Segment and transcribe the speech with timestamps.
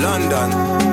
[0.00, 0.87] London.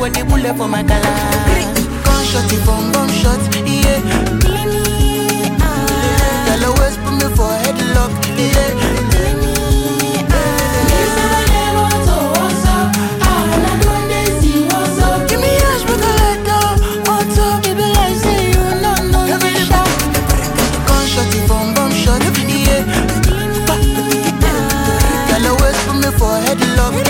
[0.00, 1.02] She go solo with the bullet for my collar.
[2.04, 4.00] Gunshot, it from gun shot, yeah.
[4.40, 6.44] Killing me, ah.
[6.46, 8.74] Girl always put me for headlock, yeah.
[9.40, 9.52] Me,
[10.30, 10.90] ah.
[26.96, 27.09] Give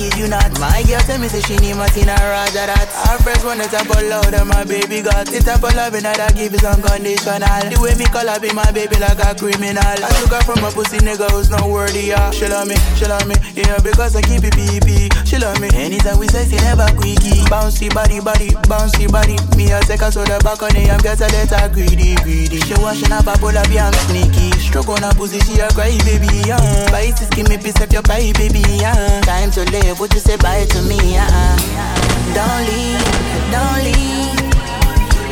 [0.00, 0.49] kid you not.
[1.20, 2.88] Me say she need my and Roger that.
[2.88, 6.08] Her friends want to tap all loud and my baby got it tap all loving
[6.08, 7.44] her that give it some unconditional.
[7.68, 9.84] The way me call her be my baby like a criminal.
[9.84, 12.32] I took her from a pussy nigga who's not worthy, yeah.
[12.32, 15.12] She love me, she love me, yeah, because I keep it PP.
[15.28, 17.44] She love me, anytime we say she never quickie.
[17.52, 19.36] Bouncy body, body, bouncy body.
[19.60, 22.64] Me I take her so the back on I'm get a let her greedy, greedy.
[22.64, 24.56] She washing up a pull up, yeah, sneaky.
[24.56, 26.64] Stroke on her pussy, she a cry, baby, yeah.
[26.88, 29.20] Spicy skin me piece up your pie, baby, yeah.
[29.28, 31.56] Time to live, would you say bye to me, yeah?
[32.36, 33.02] Don't leave,
[33.50, 34.38] don't leave.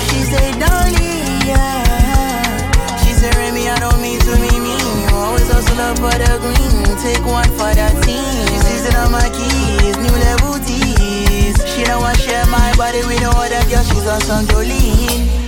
[0.06, 2.98] She say don't leave, yeah.
[2.98, 5.08] She say Remy, I don't mean to be mean.
[5.08, 6.84] You always hustle up for the green.
[6.98, 8.46] Take one for the team.
[8.50, 11.56] She season on my keys, new level tees.
[11.72, 13.84] She don't want share my body with no other girl.
[13.84, 15.47] She's on Jolene.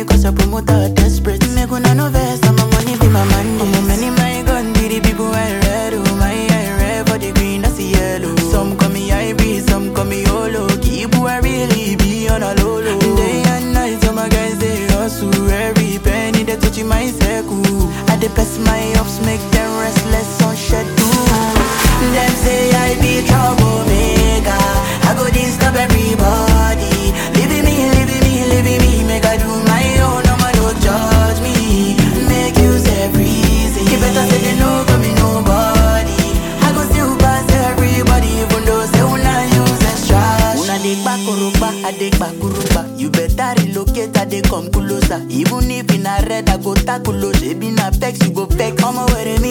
[0.00, 0.89] mi casa por montar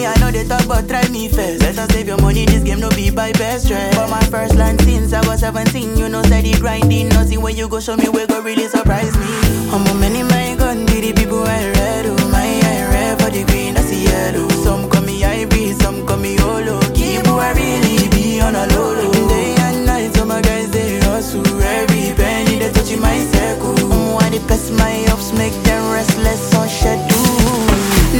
[0.06, 1.62] I know they talk, but try me first.
[1.62, 3.94] Let us save your money, this game no be by best friend.
[3.94, 7.08] For my first line since I was 17, you know, steady grinding.
[7.08, 9.26] Nothing when you go show me where go really surprise me.
[9.72, 12.06] I'm a many, my gun, did the people I read.
[12.06, 14.48] Oh, my eye red for the green, that's the yellow.
[14.64, 16.80] Some call me Ivy, some call me Olo.
[16.94, 19.28] Keep I really be on a low low.
[19.28, 21.46] Day and night, all my guys, they hustle.
[21.62, 23.76] Every penny, they touching my circle.
[23.92, 27.09] Um, why they pass my ups, make them restless on shed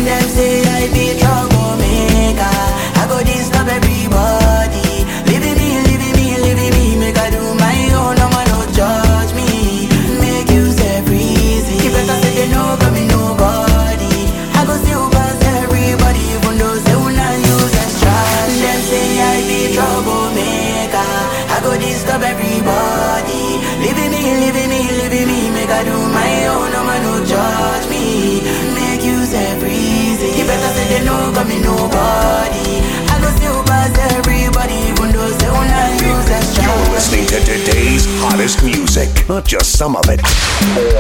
[0.05, 2.57] them say I be trouble maker.
[3.01, 5.05] I go disturb everybody.
[5.31, 6.85] Living me, living me, living me.
[6.99, 8.17] Make I do my own.
[8.17, 9.89] No one no judge me.
[10.21, 11.77] Make you say easy.
[11.83, 14.15] Keep it say they know, but me nobody.
[14.59, 18.55] I go still pass everybody, even though they will not use and trust.
[18.63, 21.13] Them say I be trouble maker.
[21.55, 23.45] I go disturb everybody.
[23.85, 25.41] Living me, living me, living me.
[25.57, 26.69] Make I do my own.
[26.73, 28.41] No one no judge me.
[28.77, 32.81] Make you better say they know, got me nobody.
[33.09, 35.49] I go pass everybody, even those they
[35.93, 36.59] use.
[36.59, 40.21] You're listening to today's hottest music, not just some of it,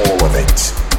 [0.08, 0.89] all of it.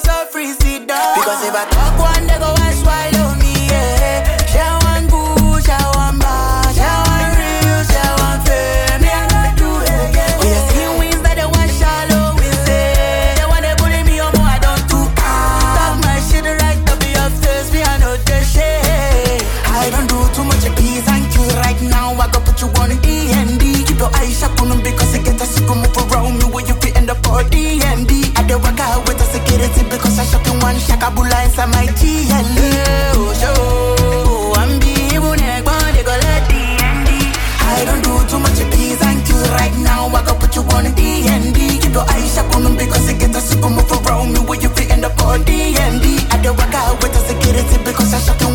[0.00, 1.14] so free, sit down.
[1.16, 2.65] Because if I talk one, they go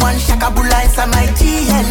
[0.02, 1.91] one shakabula inside my TL.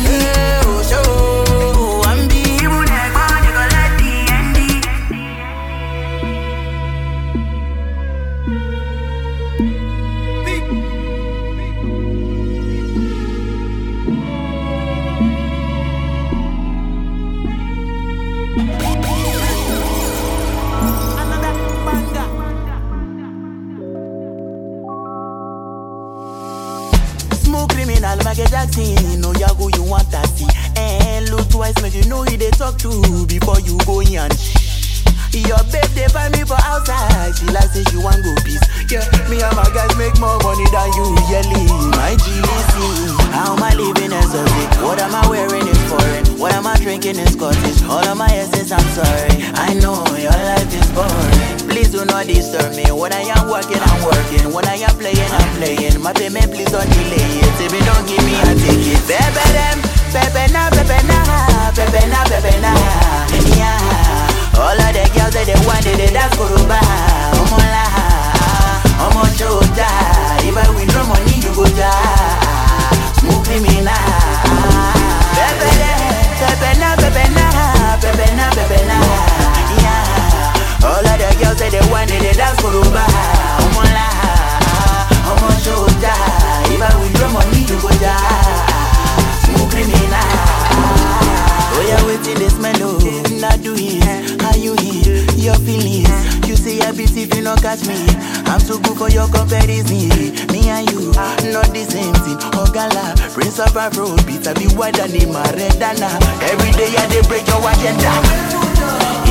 [32.10, 32.90] Know who they talk to
[33.30, 34.26] before you go in.
[35.30, 37.38] Your babe they find me for outside.
[37.38, 38.58] She like say she want go peace.
[38.90, 41.70] Yeah, me and my guys make more money than you yearly.
[41.94, 42.74] My GDC.
[43.30, 44.68] How am I living exotic?
[44.82, 46.26] What am I wearing is foreign?
[46.34, 47.82] What am I drinking is Scottish?
[47.86, 49.30] All of my essence, I'm sorry.
[49.54, 51.70] I know your life is boring.
[51.70, 52.90] Please do not disturb me.
[52.90, 54.52] When I am working, I'm working.
[54.52, 56.02] When I am playing, I'm playing.
[56.02, 57.50] My payment, please don't delay it.
[57.70, 59.78] You don't give me a ticket, baby them,
[60.10, 60.99] baby na, baby
[61.90, 62.72] bebena, bebena,
[63.58, 63.78] yeah.
[64.54, 66.78] All of the girls that they want, they dance kuruba,
[67.34, 67.58] omo
[69.02, 69.90] omochota.
[70.46, 73.10] If I win withdraw money, you go die.
[73.18, 73.90] Smoke criminal.
[75.34, 75.90] Bebena,
[76.38, 77.46] bebena, bebena,
[77.98, 78.98] bebena, bebena,
[79.82, 80.86] yeah.
[80.86, 82.49] All of the girls that they want, they dance
[103.40, 106.12] Prince of Afro, beat I be wider than Maradona.
[106.44, 108.12] Every day I dey break your agenda.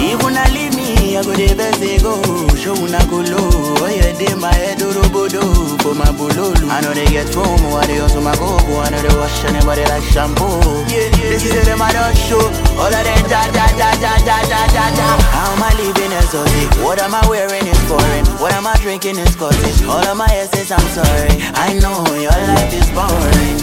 [0.02, 2.18] Even I leave me, I go the best they go.
[2.58, 3.54] Show una go low.
[3.78, 5.46] Oh yeah, they my head oh, robodo
[5.86, 6.58] for my bololo.
[6.74, 8.58] I know they get promo, oh, I they also my go.
[8.58, 10.58] Oh, I know they wash anybody like shampoo.
[10.90, 12.42] Yeah, yeah, this is them I don't show.
[12.82, 15.08] All of them da da da da da da da da.
[15.38, 16.66] How am I living exotic?
[16.82, 18.26] What am I wearing is foreign?
[18.42, 19.84] What am I drinking is Scottish?
[19.86, 21.30] All of my essence, I'm sorry.
[21.54, 23.59] I know your life is boring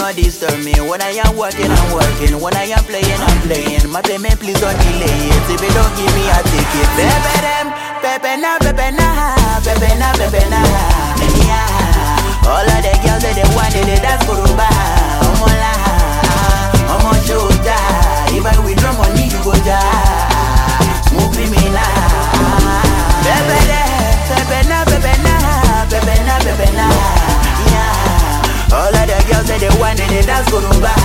[0.00, 0.72] not disturb me.
[0.80, 2.34] When I am working, I'm working.
[2.40, 3.90] When I am playing, I'm playing.
[3.90, 5.46] My payment, please don't delay it.
[5.50, 7.66] If you don't give me a ticket Pepe them,
[8.02, 9.08] pepe na, pepe na
[9.64, 10.60] Pepe na, pepe na,
[11.46, 12.48] yeah.
[12.48, 14.68] All of the girls that they want, they dance kuruba
[15.26, 15.72] Omola,
[16.94, 17.76] omo la, omo chuta
[18.32, 20.07] If I withdraw money, you go die.
[30.60, 30.97] não lá.